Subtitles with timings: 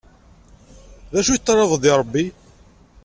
[1.13, 2.25] D acu i teṭṭalabeḍ deg rebbi?